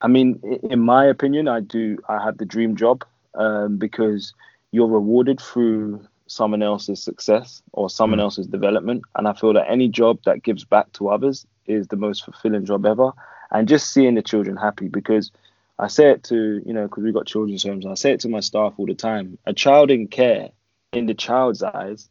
I 0.00 0.08
mean, 0.08 0.40
in 0.68 0.80
my 0.80 1.04
opinion, 1.06 1.46
I 1.46 1.60
do. 1.60 1.98
I 2.08 2.22
have 2.24 2.38
the 2.38 2.44
dream 2.44 2.74
job 2.74 3.04
um, 3.34 3.76
because 3.76 4.34
you're 4.72 4.88
rewarded 4.88 5.40
through 5.40 6.04
someone 6.26 6.62
else's 6.62 7.00
success 7.00 7.62
or 7.72 7.88
someone 7.88 8.18
mm. 8.18 8.22
else's 8.22 8.48
development, 8.48 9.04
and 9.14 9.28
I 9.28 9.32
feel 9.32 9.52
that 9.52 9.70
any 9.70 9.88
job 9.88 10.18
that 10.24 10.42
gives 10.42 10.64
back 10.64 10.92
to 10.94 11.08
others 11.08 11.46
is 11.66 11.86
the 11.86 11.96
most 11.96 12.24
fulfilling 12.24 12.64
job 12.64 12.84
ever. 12.84 13.12
And 13.52 13.68
just 13.68 13.92
seeing 13.92 14.16
the 14.16 14.22
children 14.22 14.56
happy 14.56 14.88
because 14.88 15.30
I 15.78 15.86
say 15.86 16.10
it 16.10 16.24
to 16.24 16.60
you 16.66 16.72
know 16.72 16.88
because 16.88 17.04
we've 17.04 17.14
got 17.14 17.26
children's 17.26 17.62
homes. 17.62 17.86
I 17.86 17.94
say 17.94 18.10
it 18.10 18.20
to 18.20 18.28
my 18.28 18.40
staff 18.40 18.74
all 18.76 18.86
the 18.86 18.94
time. 18.94 19.38
A 19.46 19.52
child 19.52 19.92
in 19.92 20.08
care, 20.08 20.48
in 20.92 21.06
the 21.06 21.14
child's 21.14 21.62
eyes, 21.62 22.08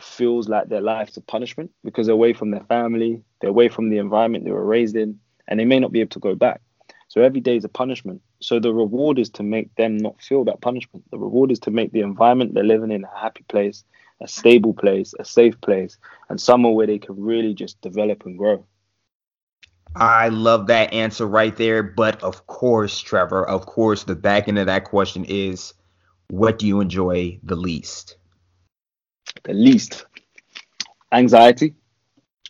feels 0.00 0.48
like 0.48 0.68
their 0.68 0.80
life's 0.80 1.16
a 1.16 1.20
punishment 1.20 1.70
because 1.84 2.06
they're 2.06 2.14
away 2.14 2.32
from 2.32 2.50
their 2.50 2.64
family, 2.64 3.22
they're 3.40 3.50
away 3.50 3.68
from 3.68 3.90
the 3.90 3.98
environment 3.98 4.44
they 4.44 4.50
were 4.50 4.64
raised 4.64 4.96
in, 4.96 5.18
and 5.46 5.58
they 5.58 5.64
may 5.64 5.78
not 5.78 5.92
be 5.92 6.00
able 6.00 6.10
to 6.10 6.20
go 6.20 6.34
back. 6.34 6.60
So 7.08 7.22
every 7.22 7.40
day 7.40 7.56
is 7.56 7.64
a 7.64 7.70
punishment. 7.70 8.20
So 8.40 8.60
the 8.60 8.72
reward 8.72 9.18
is 9.18 9.30
to 9.30 9.42
make 9.42 9.74
them 9.76 9.96
not 9.96 10.20
feel 10.20 10.44
that 10.44 10.60
punishment. 10.60 11.04
The 11.10 11.18
reward 11.18 11.50
is 11.50 11.58
to 11.60 11.70
make 11.70 11.92
the 11.92 12.00
environment 12.00 12.54
they're 12.54 12.64
living 12.64 12.90
in 12.90 13.04
a 13.04 13.18
happy 13.18 13.44
place, 13.48 13.82
a 14.20 14.28
stable 14.28 14.74
place, 14.74 15.14
a 15.18 15.24
safe 15.24 15.58
place, 15.62 15.96
and 16.28 16.40
somewhere 16.40 16.72
where 16.72 16.86
they 16.86 16.98
can 16.98 17.18
really 17.18 17.54
just 17.54 17.80
develop 17.80 18.26
and 18.26 18.36
grow. 18.36 18.66
I 19.96 20.28
love 20.28 20.66
that 20.66 20.92
answer 20.92 21.26
right 21.26 21.56
there. 21.56 21.82
But 21.82 22.22
of 22.22 22.46
course, 22.46 23.00
Trevor, 23.00 23.44
of 23.44 23.64
course, 23.64 24.04
the 24.04 24.14
back 24.14 24.46
end 24.46 24.58
of 24.58 24.66
that 24.66 24.84
question 24.84 25.24
is 25.24 25.72
what 26.28 26.58
do 26.58 26.66
you 26.66 26.80
enjoy 26.80 27.40
the 27.42 27.56
least? 27.56 28.17
The 29.44 29.52
least 29.52 30.06
anxiety, 31.12 31.74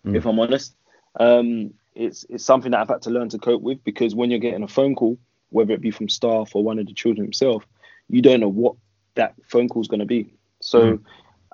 mm. 0.04 0.16
if 0.16 0.26
I'm 0.26 0.38
honest. 0.38 0.74
Um, 1.18 1.74
it's 1.94 2.24
it's 2.28 2.44
something 2.44 2.70
that 2.72 2.80
I've 2.80 2.88
had 2.88 3.02
to 3.02 3.10
learn 3.10 3.28
to 3.30 3.38
cope 3.38 3.62
with 3.62 3.82
because 3.82 4.14
when 4.14 4.30
you're 4.30 4.38
getting 4.38 4.62
a 4.62 4.68
phone 4.68 4.94
call, 4.94 5.18
whether 5.50 5.74
it 5.74 5.80
be 5.80 5.90
from 5.90 6.08
staff 6.08 6.54
or 6.54 6.62
one 6.62 6.78
of 6.78 6.86
the 6.86 6.94
children 6.94 7.24
himself, 7.24 7.64
you 8.08 8.22
don't 8.22 8.40
know 8.40 8.48
what 8.48 8.76
that 9.14 9.34
phone 9.44 9.68
call 9.68 9.82
is 9.82 9.88
going 9.88 10.00
to 10.00 10.06
be. 10.06 10.32
So 10.60 10.80
mm. 10.80 11.00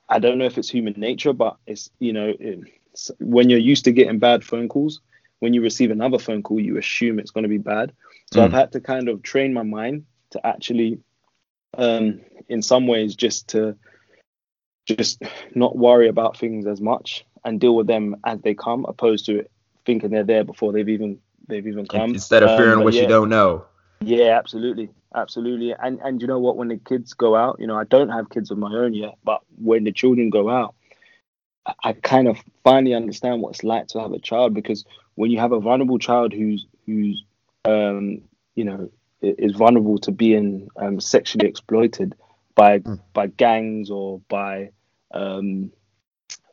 I 0.08 0.18
don't 0.18 0.38
know 0.38 0.44
if 0.44 0.58
it's 0.58 0.68
human 0.68 0.94
nature, 0.96 1.32
but 1.32 1.56
it's 1.66 1.90
you 1.98 2.12
know 2.12 2.32
it's, 2.38 3.10
when 3.18 3.48
you're 3.48 3.58
used 3.58 3.84
to 3.84 3.92
getting 3.92 4.18
bad 4.18 4.44
phone 4.44 4.68
calls, 4.68 5.00
when 5.38 5.54
you 5.54 5.62
receive 5.62 5.90
another 5.90 6.18
phone 6.18 6.42
call, 6.42 6.60
you 6.60 6.76
assume 6.78 7.18
it's 7.18 7.30
going 7.30 7.42
to 7.42 7.48
be 7.48 7.58
bad. 7.58 7.92
So 8.32 8.40
mm. 8.40 8.44
I've 8.44 8.52
had 8.52 8.72
to 8.72 8.80
kind 8.80 9.08
of 9.08 9.22
train 9.22 9.52
my 9.52 9.62
mind 9.62 10.04
to 10.30 10.46
actually, 10.46 10.98
um, 11.76 12.20
in 12.48 12.62
some 12.62 12.86
ways, 12.86 13.14
just 13.14 13.48
to 13.48 13.76
just 14.86 15.22
not 15.54 15.76
worry 15.76 16.08
about 16.08 16.36
things 16.36 16.66
as 16.66 16.80
much 16.80 17.24
and 17.44 17.60
deal 17.60 17.74
with 17.74 17.86
them 17.86 18.16
as 18.24 18.40
they 18.42 18.54
come, 18.54 18.84
opposed 18.86 19.26
to 19.26 19.44
thinking 19.84 20.10
they're 20.10 20.24
there 20.24 20.44
before 20.44 20.72
they've 20.72 20.88
even 20.88 21.18
they've 21.46 21.66
even 21.66 21.86
come. 21.86 22.10
Instead 22.10 22.42
of 22.42 22.56
fearing 22.56 22.78
um, 22.78 22.84
what 22.84 22.94
yeah, 22.94 23.02
you 23.02 23.08
don't 23.08 23.28
know. 23.28 23.64
Yeah, 24.00 24.38
absolutely, 24.38 24.90
absolutely. 25.14 25.74
And 25.74 26.00
and 26.00 26.20
you 26.20 26.26
know 26.26 26.38
what? 26.38 26.56
When 26.56 26.68
the 26.68 26.76
kids 26.76 27.14
go 27.14 27.34
out, 27.36 27.56
you 27.60 27.66
know, 27.66 27.76
I 27.76 27.84
don't 27.84 28.10
have 28.10 28.30
kids 28.30 28.50
of 28.50 28.58
my 28.58 28.72
own 28.72 28.94
yet, 28.94 29.16
but 29.24 29.42
when 29.56 29.84
the 29.84 29.92
children 29.92 30.30
go 30.30 30.50
out, 30.50 30.74
I, 31.66 31.74
I 31.82 31.92
kind 31.92 32.28
of 32.28 32.38
finally 32.62 32.94
understand 32.94 33.42
what 33.42 33.50
it's 33.50 33.64
like 33.64 33.88
to 33.88 34.00
have 34.00 34.12
a 34.12 34.18
child 34.18 34.54
because 34.54 34.84
when 35.14 35.30
you 35.30 35.38
have 35.38 35.52
a 35.52 35.60
vulnerable 35.60 35.98
child 35.98 36.32
who's 36.32 36.66
who's 36.86 37.24
um, 37.64 38.22
you 38.54 38.64
know 38.64 38.90
is 39.22 39.54
vulnerable 39.54 39.98
to 39.98 40.12
being 40.12 40.68
um, 40.76 41.00
sexually 41.00 41.48
exploited 41.48 42.14
by 42.54 42.78
mm. 42.80 43.00
by 43.12 43.26
gangs 43.26 43.90
or 43.90 44.20
by 44.28 44.70
um, 45.12 45.72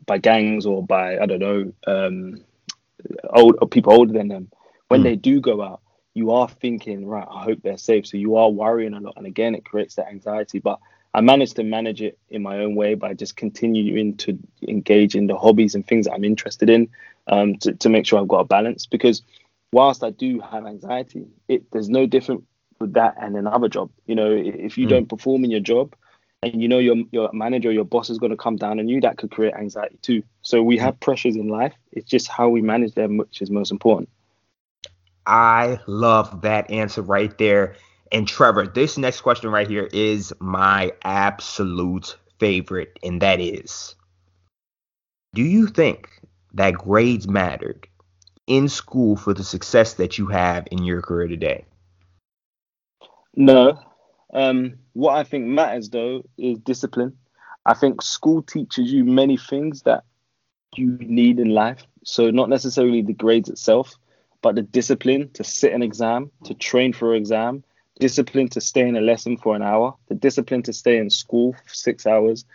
by 0.05 0.17
gangs 0.17 0.65
or 0.65 0.85
by 0.85 1.17
I 1.17 1.25
don't 1.25 1.39
know 1.39 1.73
um, 1.87 2.43
old 3.33 3.71
people 3.71 3.93
older 3.93 4.13
than 4.13 4.27
them. 4.27 4.49
When 4.87 5.01
mm. 5.01 5.03
they 5.03 5.15
do 5.15 5.39
go 5.39 5.61
out, 5.61 5.81
you 6.13 6.31
are 6.31 6.49
thinking, 6.49 7.05
right? 7.07 7.27
I 7.29 7.43
hope 7.43 7.61
they're 7.61 7.77
safe. 7.77 8.07
So 8.07 8.17
you 8.17 8.35
are 8.35 8.49
worrying 8.49 8.93
a 8.93 8.99
lot, 8.99 9.15
and 9.17 9.25
again, 9.25 9.55
it 9.55 9.65
creates 9.65 9.95
that 9.95 10.07
anxiety. 10.07 10.59
But 10.59 10.79
I 11.13 11.21
managed 11.21 11.57
to 11.57 11.63
manage 11.63 12.01
it 12.01 12.17
in 12.29 12.41
my 12.41 12.59
own 12.59 12.75
way 12.75 12.95
by 12.95 13.13
just 13.13 13.35
continuing 13.35 14.17
to 14.17 14.37
engage 14.67 15.15
in 15.15 15.27
the 15.27 15.37
hobbies 15.37 15.75
and 15.75 15.85
things 15.85 16.05
that 16.05 16.13
I'm 16.13 16.23
interested 16.23 16.69
in 16.69 16.89
um, 17.27 17.57
to, 17.57 17.73
to 17.73 17.89
make 17.89 18.05
sure 18.05 18.19
I've 18.19 18.27
got 18.27 18.39
a 18.39 18.45
balance. 18.45 18.85
Because 18.85 19.21
whilst 19.73 20.03
I 20.03 20.11
do 20.11 20.39
have 20.39 20.65
anxiety, 20.65 21.27
it 21.47 21.69
there's 21.71 21.89
no 21.89 22.05
different 22.05 22.45
with 22.81 22.93
that 22.93 23.15
and 23.19 23.37
another 23.37 23.69
job. 23.69 23.89
You 24.05 24.15
know, 24.15 24.31
if 24.31 24.77
you 24.77 24.85
mm. 24.87 24.89
don't 24.89 25.09
perform 25.09 25.45
in 25.45 25.51
your 25.51 25.59
job 25.59 25.95
and 26.43 26.61
you 26.61 26.67
know 26.67 26.79
your 26.79 26.97
your 27.11 27.29
manager, 27.33 27.71
your 27.71 27.85
boss 27.85 28.09
is 28.09 28.17
going 28.17 28.31
to 28.31 28.37
come 28.37 28.55
down 28.55 28.79
on 28.79 28.87
you, 28.87 28.99
that 29.01 29.17
could 29.17 29.31
create 29.31 29.53
anxiety 29.53 29.97
too. 30.01 30.23
So 30.41 30.63
we 30.63 30.77
have 30.77 30.99
pressures 30.99 31.35
in 31.35 31.47
life. 31.47 31.73
It's 31.91 32.09
just 32.09 32.27
how 32.27 32.49
we 32.49 32.61
manage 32.61 32.95
them 32.95 33.17
which 33.17 33.41
is 33.41 33.49
most 33.49 33.71
important. 33.71 34.09
I 35.25 35.79
love 35.87 36.41
that 36.41 36.69
answer 36.71 37.01
right 37.01 37.35
there. 37.37 37.75
And 38.11 38.27
Trevor, 38.27 38.67
this 38.67 38.97
next 38.97 39.21
question 39.21 39.49
right 39.49 39.67
here 39.67 39.87
is 39.93 40.33
my 40.39 40.91
absolute 41.03 42.17
favorite, 42.39 42.99
and 43.03 43.21
that 43.21 43.39
is 43.39 43.95
Do 45.33 45.43
you 45.43 45.67
think 45.67 46.09
that 46.53 46.73
grades 46.73 47.27
mattered 47.27 47.87
in 48.47 48.67
school 48.67 49.15
for 49.15 49.33
the 49.33 49.43
success 49.43 49.93
that 49.93 50.17
you 50.17 50.27
have 50.27 50.67
in 50.71 50.83
your 50.83 51.01
career 51.01 51.27
today? 51.27 51.65
No. 53.35 53.79
Um, 54.33 54.75
what 54.93 55.15
I 55.15 55.23
think 55.23 55.45
matters 55.45 55.89
though 55.89 56.23
is 56.37 56.57
discipline. 56.59 57.17
I 57.65 57.73
think 57.73 58.01
school 58.01 58.41
teaches 58.41 58.91
you 58.91 59.03
many 59.03 59.37
things 59.37 59.83
that 59.83 60.03
you 60.75 60.97
need 60.99 61.39
in 61.39 61.49
life. 61.49 61.85
So 62.03 62.31
not 62.31 62.49
necessarily 62.49 63.01
the 63.01 63.13
grades 63.13 63.49
itself, 63.49 63.95
but 64.41 64.55
the 64.55 64.63
discipline 64.63 65.29
to 65.33 65.43
sit 65.43 65.73
an 65.73 65.83
exam, 65.83 66.31
to 66.45 66.53
train 66.53 66.93
for 66.93 67.11
an 67.11 67.17
exam, 67.17 67.63
discipline 67.99 68.47
to 68.49 68.61
stay 68.61 68.87
in 68.87 68.95
a 68.95 69.01
lesson 69.01 69.37
for 69.37 69.55
an 69.55 69.61
hour, 69.61 69.95
the 70.07 70.15
discipline 70.15 70.63
to 70.63 70.73
stay 70.73 70.97
in 70.97 71.09
school 71.09 71.53
for 71.53 71.73
six 71.73 72.07
hours. 72.07 72.45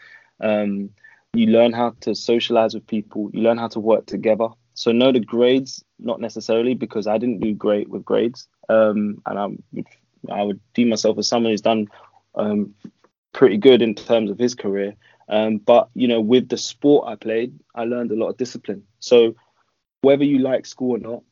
Um, 0.41 0.91
you 1.35 1.47
learn 1.47 1.73
how 1.73 1.95
to 2.01 2.15
socialize 2.15 2.75
with 2.75 2.87
people. 2.87 3.31
You 3.33 3.43
learn 3.43 3.59
how 3.59 3.69
to 3.69 3.81
work 3.81 4.07
together. 4.07 4.49
So 4.75 4.93
no, 4.93 5.13
the 5.13 5.21
grades 5.21 5.85
not 5.99 6.21
necessarily 6.21 6.75
because 6.75 7.07
I 7.07 7.19
didn't 7.19 7.41
do 7.41 7.55
great 7.55 7.89
with 7.89 8.05
grades, 8.05 8.49
um, 8.69 9.23
and 9.27 9.39
I'm 9.39 9.63
I 10.31 10.43
would 10.43 10.61
deem 10.75 10.89
myself 10.89 11.19
as 11.19 11.29
someone 11.29 11.53
who's 11.53 11.61
done 11.61 11.89
um, 12.35 12.75
pretty 13.33 13.57
good 13.57 13.83
in 13.83 13.95
terms 13.95 14.31
of 14.31 14.39
his 14.39 14.55
career. 14.55 14.95
Um, 15.29 15.59
but 15.59 15.89
you 15.95 16.09
know, 16.09 16.21
with 16.21 16.49
the 16.49 16.59
sport 16.59 17.09
I 17.09 17.17
played, 17.17 17.59
I 17.75 17.85
learned 17.85 18.13
a 18.13 18.17
lot 18.17 18.29
of 18.29 18.37
discipline. 18.37 18.85
So 19.01 19.35
whether 20.03 20.25
you 20.25 20.39
like 20.39 20.67
school 20.67 20.97
or 20.97 20.99
not, 20.99 21.23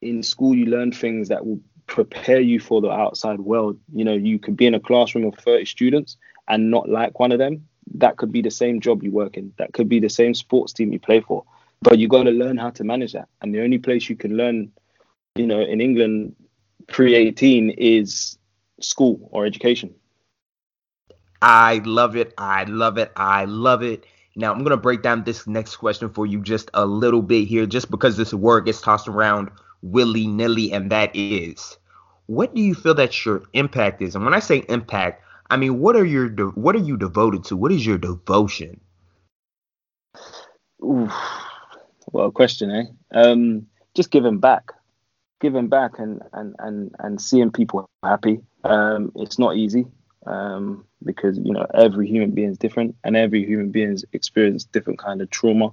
in 0.00 0.22
school 0.22 0.54
you 0.54 0.66
learn 0.66 0.92
things 0.92 1.28
that 1.28 1.46
will 1.46 1.60
prepare 1.86 2.40
you 2.40 2.60
for 2.60 2.80
the 2.80 2.90
outside 2.90 3.40
world. 3.40 3.78
You 3.92 4.04
know, 4.04 4.14
you 4.14 4.38
could 4.38 4.56
be 4.56 4.66
in 4.66 4.74
a 4.74 4.80
classroom 4.80 5.26
of 5.26 5.34
30 5.34 5.64
students 5.66 6.16
and 6.48 6.70
not 6.70 6.88
like 6.88 7.18
one 7.18 7.32
of 7.32 7.38
them. 7.38 7.68
That 7.94 8.16
could 8.16 8.32
be 8.32 8.42
the 8.42 8.50
same 8.50 8.80
job 8.80 9.02
you 9.02 9.10
work 9.10 9.36
in. 9.36 9.52
That 9.58 9.72
could 9.72 9.88
be 9.88 10.00
the 10.00 10.08
same 10.08 10.34
sports 10.34 10.72
team 10.72 10.92
you 10.92 10.98
play 10.98 11.20
for. 11.20 11.44
But 11.82 11.98
you 11.98 12.08
got 12.08 12.24
to 12.24 12.30
learn 12.30 12.56
how 12.56 12.70
to 12.70 12.84
manage 12.84 13.12
that. 13.12 13.28
And 13.40 13.54
the 13.54 13.62
only 13.62 13.78
place 13.78 14.08
you 14.08 14.16
can 14.16 14.36
learn, 14.36 14.72
you 15.34 15.46
know, 15.46 15.60
in 15.60 15.80
England 15.80 16.36
pre 16.88 17.14
18 17.14 17.70
is 17.70 18.38
school 18.80 19.28
or 19.32 19.46
education. 19.46 19.94
I 21.40 21.82
love 21.84 22.16
it. 22.16 22.34
I 22.38 22.64
love 22.64 22.98
it. 22.98 23.12
I 23.16 23.44
love 23.46 23.82
it. 23.82 24.06
Now, 24.36 24.52
I'm 24.52 24.60
going 24.60 24.70
to 24.70 24.76
break 24.76 25.02
down 25.02 25.24
this 25.24 25.46
next 25.46 25.76
question 25.76 26.08
for 26.08 26.24
you 26.26 26.40
just 26.40 26.70
a 26.72 26.86
little 26.86 27.22
bit 27.22 27.46
here, 27.46 27.66
just 27.66 27.90
because 27.90 28.16
this 28.16 28.32
word 28.32 28.64
gets 28.64 28.80
tossed 28.80 29.08
around 29.08 29.50
willy 29.82 30.26
nilly, 30.26 30.72
and 30.72 30.90
that 30.90 31.10
is 31.14 31.76
what 32.26 32.54
do 32.54 32.62
you 32.62 32.74
feel 32.74 32.94
that 32.94 33.24
your 33.24 33.42
impact 33.52 34.00
is? 34.00 34.14
And 34.14 34.24
when 34.24 34.34
I 34.34 34.38
say 34.38 34.64
impact, 34.68 35.22
I 35.50 35.56
mean 35.56 35.80
what 35.80 35.96
are 35.96 36.04
your 36.04 36.28
de- 36.28 36.46
what 36.46 36.74
are 36.74 36.80
you 36.80 36.96
devoted 36.96 37.44
to? 37.44 37.56
What 37.56 37.72
is 37.72 37.84
your 37.84 37.98
devotion? 37.98 38.80
Oof. 40.82 41.12
Well, 42.10 42.30
question, 42.30 42.70
eh? 42.70 42.84
Um, 43.12 43.66
just 43.94 44.10
giving 44.10 44.38
back, 44.38 44.72
giving 45.42 45.68
back, 45.68 45.98
and 45.98 46.22
and 46.32 46.56
and 46.60 46.94
and 47.00 47.20
seeing 47.20 47.50
people 47.50 47.86
happy. 48.02 48.40
Um, 48.64 49.12
it's 49.16 49.38
not 49.38 49.56
easy 49.56 49.84
um, 50.26 50.86
because 51.04 51.36
you 51.36 51.52
know 51.52 51.66
every 51.74 52.06
human 52.08 52.30
being 52.30 52.52
is 52.52 52.58
different, 52.58 52.96
and 53.04 53.16
every 53.16 53.44
human 53.44 53.70
being's 53.70 54.04
experience 54.12 54.64
different 54.64 54.98
kind 54.98 55.20
of 55.20 55.28
trauma 55.28 55.70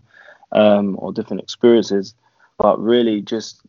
um, 0.51 0.97
or 0.99 1.13
different 1.13 1.43
experiences. 1.43 2.13
But 2.57 2.81
really, 2.81 3.21
just 3.21 3.61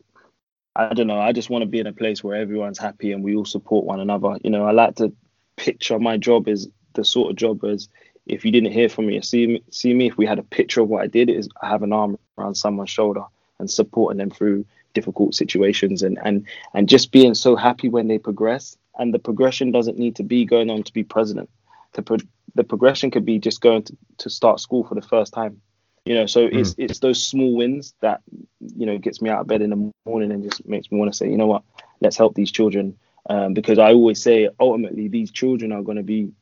I 0.74 0.94
don't 0.94 1.06
know. 1.06 1.20
I 1.20 1.32
just 1.32 1.50
want 1.50 1.62
to 1.62 1.66
be 1.66 1.78
in 1.78 1.86
a 1.86 1.92
place 1.92 2.24
where 2.24 2.36
everyone's 2.36 2.78
happy 2.78 3.12
and 3.12 3.22
we 3.22 3.36
all 3.36 3.44
support 3.44 3.84
one 3.84 4.00
another. 4.00 4.38
You 4.42 4.50
know, 4.50 4.64
I 4.64 4.72
like 4.72 4.96
to 4.96 5.12
picture 5.56 5.98
my 5.98 6.16
job 6.16 6.48
as 6.48 6.68
the 6.94 7.04
sort 7.04 7.30
of 7.30 7.36
job 7.36 7.64
as 7.64 7.88
if 8.26 8.44
you 8.44 8.52
didn't 8.52 8.72
hear 8.72 8.88
from 8.88 9.06
me 9.06 9.18
or 9.18 9.22
see 9.22 9.46
me, 9.46 9.62
see 9.70 9.92
me, 9.92 10.06
if 10.06 10.16
we 10.16 10.26
had 10.26 10.38
a 10.38 10.44
picture 10.44 10.80
of 10.80 10.88
what 10.88 11.02
I 11.02 11.06
did, 11.06 11.28
is 11.28 11.48
I 11.60 11.68
have 11.68 11.82
an 11.82 11.92
arm 11.92 12.18
around 12.38 12.54
someone's 12.54 12.90
shoulder 12.90 13.24
and 13.58 13.70
supporting 13.70 14.18
them 14.18 14.30
through 14.30 14.64
difficult 14.92 15.34
situations 15.34 16.02
and 16.02 16.18
and 16.22 16.46
and 16.74 16.88
just 16.88 17.12
being 17.12 17.34
so 17.34 17.56
happy 17.56 17.88
when 17.88 18.08
they 18.08 18.18
progress. 18.18 18.76
And 18.98 19.14
the 19.14 19.18
progression 19.18 19.72
doesn't 19.72 19.98
need 19.98 20.16
to 20.16 20.22
be 20.22 20.44
going 20.44 20.68
on 20.68 20.82
to 20.82 20.92
be 20.92 21.04
president. 21.04 21.48
The 21.92 22.02
pro- 22.02 22.18
the 22.54 22.64
progression 22.64 23.10
could 23.10 23.24
be 23.24 23.38
just 23.38 23.60
going 23.60 23.84
to, 23.84 23.96
to 24.18 24.30
start 24.30 24.60
school 24.60 24.84
for 24.84 24.94
the 24.94 25.02
first 25.02 25.32
time 25.32 25.62
you 26.04 26.14
know, 26.14 26.26
so 26.26 26.48
mm. 26.48 26.58
it's 26.58 26.74
it's 26.78 26.98
those 27.00 27.22
small 27.22 27.56
wins 27.56 27.94
that 28.00 28.22
you 28.60 28.86
know 28.86 28.98
gets 28.98 29.20
me 29.20 29.30
out 29.30 29.40
of 29.40 29.46
bed 29.46 29.62
in 29.62 29.70
the 29.70 29.92
morning 30.06 30.32
and 30.32 30.42
just 30.42 30.66
makes 30.66 30.90
me 30.90 30.98
want 30.98 31.12
to 31.12 31.16
say, 31.16 31.28
you 31.28 31.36
know 31.36 31.46
what, 31.46 31.62
let's 32.00 32.16
help 32.16 32.34
these 32.34 32.50
children. 32.50 32.96
Um, 33.28 33.52
because 33.52 33.78
I 33.78 33.92
always 33.92 34.20
say, 34.20 34.48
ultimately, 34.58 35.08
these 35.08 35.30
children 35.30 35.72
are 35.72 35.82
going 35.82 35.98
to 35.98 36.02
be 36.02 36.32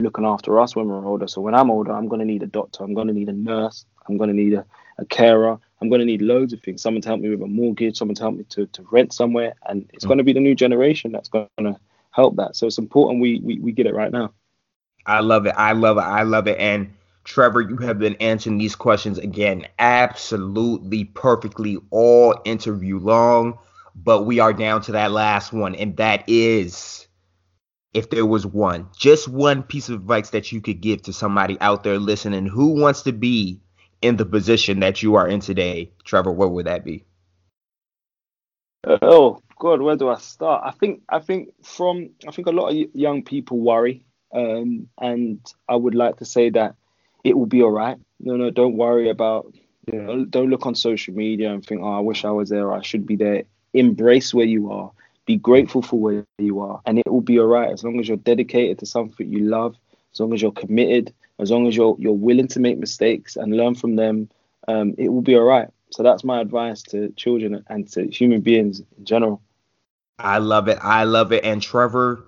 looking 0.00 0.26
after 0.26 0.58
us 0.58 0.74
when 0.74 0.88
we're 0.88 1.06
older. 1.06 1.28
So 1.28 1.40
when 1.40 1.54
I'm 1.54 1.70
older, 1.70 1.92
I'm 1.92 2.08
going 2.08 2.18
to 2.18 2.26
need 2.26 2.42
a 2.42 2.46
doctor, 2.46 2.82
I'm 2.82 2.94
going 2.94 3.06
to 3.06 3.12
need 3.14 3.28
a 3.28 3.32
nurse, 3.32 3.86
I'm 4.08 4.16
going 4.18 4.28
to 4.28 4.36
need 4.36 4.54
a, 4.54 4.66
a 4.98 5.04
carer, 5.04 5.58
I'm 5.80 5.88
going 5.88 6.00
to 6.00 6.06
need 6.06 6.22
loads 6.22 6.52
of 6.52 6.60
things. 6.60 6.82
Someone 6.82 7.02
to 7.02 7.08
help 7.08 7.20
me 7.20 7.28
with 7.28 7.42
a 7.42 7.46
mortgage, 7.46 7.96
someone 7.98 8.14
to 8.14 8.22
help 8.22 8.36
me 8.36 8.44
to, 8.50 8.66
to 8.66 8.82
rent 8.90 9.12
somewhere, 9.12 9.54
and 9.68 9.88
it's 9.92 10.04
mm. 10.04 10.08
going 10.08 10.18
to 10.18 10.24
be 10.24 10.32
the 10.32 10.40
new 10.40 10.54
generation 10.54 11.12
that's 11.12 11.28
going 11.28 11.48
to 11.58 11.76
help 12.10 12.36
that. 12.36 12.56
So 12.56 12.66
it's 12.66 12.78
important 12.78 13.20
we, 13.20 13.40
we 13.40 13.58
we 13.58 13.72
get 13.72 13.86
it 13.86 13.94
right 13.94 14.10
now. 14.10 14.32
I 15.04 15.20
love 15.20 15.46
it. 15.46 15.54
I 15.56 15.72
love 15.72 15.98
it. 15.98 16.00
I 16.00 16.22
love 16.22 16.48
it. 16.48 16.58
And 16.58 16.92
Trevor, 17.24 17.60
you 17.60 17.76
have 17.78 17.98
been 17.98 18.16
answering 18.16 18.58
these 18.58 18.74
questions 18.74 19.18
again 19.18 19.66
absolutely 19.78 21.04
perfectly 21.04 21.78
all 21.90 22.40
interview 22.44 22.98
long, 22.98 23.58
but 23.94 24.24
we 24.24 24.40
are 24.40 24.52
down 24.52 24.80
to 24.82 24.92
that 24.92 25.12
last 25.12 25.52
one, 25.52 25.74
and 25.74 25.96
that 25.98 26.24
is 26.26 27.06
if 27.92 28.10
there 28.10 28.26
was 28.26 28.46
one, 28.46 28.88
just 28.96 29.26
one 29.26 29.62
piece 29.62 29.88
of 29.88 29.94
advice 29.94 30.30
that 30.30 30.52
you 30.52 30.60
could 30.60 30.80
give 30.80 31.02
to 31.02 31.12
somebody 31.12 31.56
out 31.60 31.82
there 31.82 31.98
listening 31.98 32.46
who 32.46 32.78
wants 32.78 33.02
to 33.02 33.12
be 33.12 33.60
in 34.02 34.16
the 34.16 34.26
position 34.26 34.80
that 34.80 35.02
you 35.02 35.14
are 35.14 35.28
in 35.28 35.40
today, 35.40 35.92
Trevor, 36.04 36.32
what 36.32 36.52
would 36.52 36.66
that 36.66 36.84
be? 36.84 37.04
Oh 38.84 39.40
God, 39.58 39.80
where 39.80 39.96
do 39.96 40.08
I 40.08 40.18
start? 40.18 40.62
I 40.64 40.70
think 40.70 41.02
I 41.08 41.18
think 41.18 41.48
from 41.64 42.10
I 42.26 42.30
think 42.30 42.46
a 42.46 42.52
lot 42.52 42.68
of 42.68 42.76
young 42.94 43.22
people 43.22 43.58
worry, 43.58 44.04
um, 44.32 44.88
and 45.00 45.40
I 45.68 45.76
would 45.76 45.94
like 45.94 46.18
to 46.18 46.24
say 46.24 46.50
that 46.50 46.76
it 47.24 47.36
will 47.36 47.46
be 47.46 47.62
all 47.62 47.70
right. 47.70 47.96
No, 48.20 48.36
no, 48.36 48.50
don't 48.50 48.76
worry 48.76 49.10
about. 49.10 49.54
You 49.92 50.02
know, 50.02 50.24
don't 50.24 50.50
look 50.50 50.66
on 50.66 50.74
social 50.74 51.14
media 51.14 51.52
and 51.52 51.64
think, 51.64 51.80
oh, 51.80 51.92
I 51.92 52.00
wish 52.00 52.24
I 52.24 52.30
was 52.30 52.48
there. 52.48 52.72
I 52.72 52.82
should 52.82 53.06
be 53.06 53.14
there. 53.14 53.44
Embrace 53.72 54.34
where 54.34 54.46
you 54.46 54.72
are. 54.72 54.90
Be 55.26 55.36
grateful 55.36 55.80
for 55.80 55.98
where 55.98 56.24
you 56.38 56.60
are, 56.60 56.80
and 56.86 56.98
it 56.98 57.10
will 57.10 57.20
be 57.20 57.38
all 57.38 57.46
right 57.46 57.70
as 57.70 57.82
long 57.82 57.98
as 58.00 58.08
you're 58.08 58.16
dedicated 58.16 58.78
to 58.80 58.86
something 58.86 59.28
you 59.28 59.40
love. 59.40 59.76
As 60.12 60.20
long 60.20 60.32
as 60.32 60.40
you're 60.40 60.52
committed. 60.52 61.12
As 61.38 61.50
long 61.50 61.66
as 61.66 61.76
you're 61.76 61.96
you're 61.98 62.12
willing 62.12 62.48
to 62.48 62.60
make 62.60 62.78
mistakes 62.78 63.36
and 63.36 63.56
learn 63.56 63.74
from 63.74 63.96
them, 63.96 64.28
um, 64.68 64.94
it 64.98 65.08
will 65.08 65.22
be 65.22 65.36
all 65.36 65.42
right. 65.42 65.68
So 65.90 66.02
that's 66.02 66.24
my 66.24 66.40
advice 66.40 66.82
to 66.84 67.10
children 67.12 67.64
and 67.68 67.88
to 67.92 68.08
human 68.08 68.40
beings 68.40 68.80
in 68.98 69.04
general. 69.04 69.42
I 70.18 70.38
love 70.38 70.68
it. 70.68 70.78
I 70.82 71.04
love 71.04 71.32
it. 71.32 71.44
And 71.44 71.60
Trevor, 71.62 72.24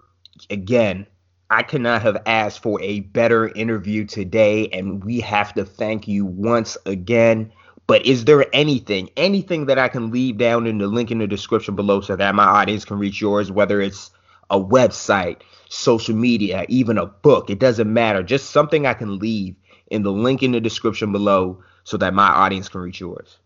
again, 0.51 1.07
I 1.51 1.63
could 1.63 1.81
not 1.81 2.03
have 2.03 2.23
asked 2.27 2.63
for 2.63 2.81
a 2.83 3.01
better 3.01 3.49
interview 3.49 4.05
today, 4.05 4.69
and 4.69 5.03
we 5.03 5.21
have 5.21 5.55
to 5.55 5.65
thank 5.65 6.07
you 6.07 6.27
once 6.27 6.77
again. 6.85 7.53
But 7.87 8.05
is 8.05 8.27
there 8.27 8.45
anything, 8.53 9.09
anything 9.17 9.65
that 9.67 9.79
I 9.79 9.89
can 9.89 10.11
leave 10.11 10.37
down 10.37 10.67
in 10.67 10.77
the 10.77 10.87
link 10.87 11.11
in 11.11 11.19
the 11.19 11.27
description 11.27 11.75
below 11.75 12.03
so 12.03 12.17
that 12.17 12.35
my 12.35 12.45
audience 12.45 12.85
can 12.85 12.99
reach 12.99 13.21
yours, 13.21 13.51
whether 13.51 13.81
it's 13.81 14.11
a 14.51 14.61
website, 14.61 15.41
social 15.69 16.15
media, 16.15 16.65
even 16.69 16.99
a 16.99 17.07
book? 17.07 17.51
It 17.51 17.59
doesn't 17.59 17.93
matter. 17.93 18.23
Just 18.23 18.51
something 18.51 18.87
I 18.87 18.95
can 18.95 19.19
leave 19.19 19.57
in 19.91 20.03
the 20.03 20.13
link 20.13 20.43
in 20.43 20.53
the 20.53 20.61
description 20.61 21.13
below 21.13 21.63
so 21.85 21.97
that 21.97 22.15
my 22.15 22.29
audience 22.29 22.69
can 22.69 22.81
reach 22.81 23.01
yours. 23.01 23.39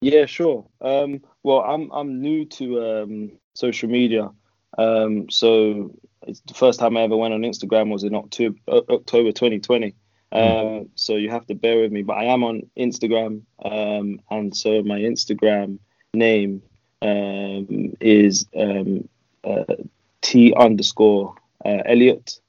Yeah, 0.00 0.26
sure. 0.26 0.66
Um, 0.80 1.22
well, 1.42 1.60
I'm 1.60 1.90
I'm 1.92 2.20
new 2.20 2.44
to 2.44 2.84
um, 2.84 3.32
social 3.54 3.88
media, 3.88 4.30
um, 4.76 5.30
so 5.30 5.94
it's 6.26 6.40
the 6.40 6.54
first 6.54 6.80
time 6.80 6.96
I 6.96 7.02
ever 7.02 7.16
went 7.16 7.34
on 7.34 7.42
Instagram 7.42 7.90
was 7.90 8.04
in 8.04 8.14
October, 8.14 8.58
October 8.68 9.32
2020. 9.32 9.94
Um, 10.32 10.88
so 10.94 11.16
you 11.16 11.30
have 11.30 11.46
to 11.46 11.54
bear 11.54 11.80
with 11.80 11.92
me, 11.92 12.02
but 12.02 12.14
I 12.14 12.24
am 12.24 12.42
on 12.42 12.62
Instagram, 12.76 13.42
um, 13.64 14.20
and 14.30 14.56
so 14.56 14.82
my 14.82 14.98
Instagram 14.98 15.78
name 16.14 16.62
um, 17.02 17.94
is 18.00 18.46
um, 18.56 19.08
uh, 19.44 19.64
T 20.22 20.54
underscore 20.54 21.34
uh, 21.64 21.82
Elliott. 21.84 22.40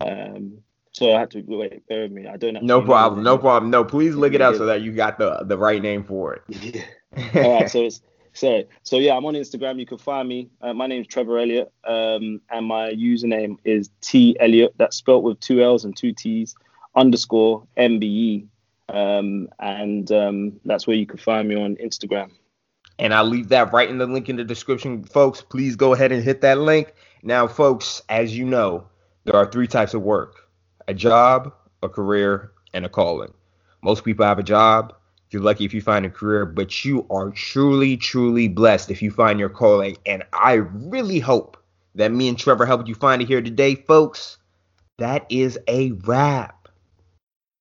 Um, 0.00 0.58
so 0.92 1.14
I 1.14 1.20
had 1.20 1.30
to 1.32 1.42
wait. 1.46 1.86
Bear 1.88 2.02
with 2.02 2.12
me. 2.12 2.26
I 2.26 2.38
don't. 2.38 2.62
No 2.62 2.80
problem. 2.80 3.22
No 3.22 3.36
problem. 3.36 3.70
No, 3.70 3.84
please 3.84 4.14
look 4.14 4.32
it 4.32 4.40
up 4.40 4.56
so 4.56 4.64
that 4.64 4.80
you 4.80 4.92
got 4.92 5.18
the 5.18 5.44
the 5.44 5.58
right 5.58 5.82
name 5.82 6.02
for 6.02 6.34
it. 6.34 6.42
Yeah. 7.32 7.44
All 7.44 7.60
right. 7.60 7.70
So 7.70 7.84
it's 7.84 8.02
so 8.34 8.64
so 8.82 8.96
yeah, 8.96 9.16
I'm 9.16 9.24
on 9.24 9.34
Instagram. 9.34 9.78
You 9.78 9.86
can 9.86 9.98
find 9.98 10.28
me. 10.28 10.50
Uh, 10.60 10.74
my 10.74 10.86
name's 10.86 11.06
Trevor 11.06 11.38
Elliott, 11.38 11.72
um, 11.84 12.40
and 12.50 12.66
my 12.66 12.90
username 12.92 13.56
is 13.64 13.88
T 14.00 14.36
Elliott. 14.40 14.74
That's 14.76 14.96
spelt 14.96 15.22
with 15.22 15.40
two 15.40 15.62
L's 15.62 15.84
and 15.84 15.96
two 15.96 16.12
T's 16.12 16.54
underscore 16.94 17.66
MBE, 17.78 18.46
um, 18.90 19.48
and 19.60 20.10
um, 20.12 20.60
that's 20.64 20.86
where 20.86 20.96
you 20.96 21.06
can 21.06 21.18
find 21.18 21.48
me 21.48 21.54
on 21.54 21.76
Instagram. 21.76 22.30
And 22.98 23.14
I'll 23.14 23.24
leave 23.24 23.48
that 23.48 23.72
right 23.72 23.88
in 23.88 23.98
the 23.98 24.06
link 24.06 24.28
in 24.28 24.36
the 24.36 24.44
description, 24.44 25.04
folks. 25.04 25.40
Please 25.42 25.76
go 25.76 25.92
ahead 25.92 26.12
and 26.12 26.22
hit 26.22 26.40
that 26.40 26.58
link. 26.58 26.94
Now, 27.26 27.46
folks, 27.46 28.00
as 28.08 28.36
you 28.36 28.46
know, 28.46 28.86
there 29.24 29.36
are 29.36 29.50
three 29.50 29.66
types 29.66 29.92
of 29.92 30.02
work: 30.02 30.48
a 30.88 30.94
job, 30.94 31.52
a 31.82 31.88
career, 31.88 32.52
and 32.72 32.86
a 32.86 32.88
calling. 32.88 33.34
Most 33.82 34.04
people 34.04 34.24
have 34.24 34.38
a 34.38 34.42
job 34.42 34.94
you're 35.30 35.42
lucky 35.42 35.64
if 35.64 35.74
you 35.74 35.82
find 35.82 36.06
a 36.06 36.10
career, 36.10 36.46
but 36.46 36.84
you 36.84 37.06
are 37.10 37.30
truly, 37.30 37.96
truly 37.96 38.48
blessed 38.48 38.90
if 38.90 39.02
you 39.02 39.10
find 39.10 39.38
your 39.38 39.48
calling. 39.48 39.96
And 40.06 40.22
I 40.32 40.54
really 40.54 41.18
hope 41.18 41.56
that 41.94 42.12
me 42.12 42.28
and 42.28 42.38
Trevor 42.38 42.64
helped 42.64 42.88
you 42.88 42.94
find 42.94 43.20
it 43.20 43.28
here 43.28 43.42
today, 43.42 43.74
folks. 43.74 44.38
That 44.98 45.26
is 45.28 45.58
a 45.68 45.92
wrap. 45.92 46.68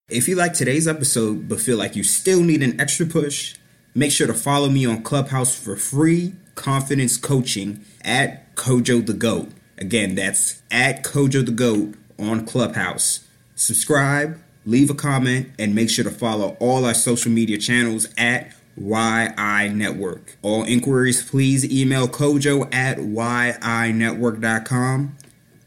If 0.08 0.28
you 0.28 0.36
like 0.36 0.54
today's 0.54 0.88
episode 0.88 1.50
but 1.50 1.60
feel 1.60 1.78
like 1.78 1.96
you 1.96 2.04
still 2.04 2.44
need 2.44 2.62
an 2.62 2.80
extra 2.80 3.08
push, 3.08 3.56
make 3.96 4.12
sure 4.12 4.28
to 4.28 4.34
follow 4.34 4.70
me 4.70 4.86
on 4.86 5.02
Clubhouse 5.02 5.56
for 5.56 5.76
free 5.76 6.34
confidence 6.54 7.18
coaching 7.18 7.84
at 8.04 8.45
Kojo 8.56 9.06
the 9.06 9.14
Goat. 9.14 9.52
Again, 9.78 10.16
that's 10.16 10.62
at 10.72 11.04
Kojo 11.04 11.46
the 11.46 11.52
Goat 11.52 11.94
on 12.18 12.46
Clubhouse. 12.46 13.28
Subscribe, 13.56 14.40
leave 14.66 14.90
a 14.90 14.96
comment, 14.96 15.50
and 15.60 15.76
make 15.76 15.90
sure 15.90 16.04
to 16.04 16.12
follow 16.12 16.58
all 16.60 16.84
our 16.86 16.94
social 16.94 17.32
media 17.32 17.58
channels 17.58 18.08
at 18.18 18.52
Why 18.76 19.34
I 19.38 19.70
Network. 19.70 20.36
All 20.42 20.64
inquiries, 20.64 21.24
please 21.30 21.70
email 21.72 22.08
kojo 22.08 22.74
at 22.74 22.98
whyinetwork.com. 22.98 25.18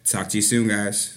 Talk 0.04 0.28
to 0.28 0.38
you 0.38 0.42
soon, 0.42 0.68
guys. 0.68 1.14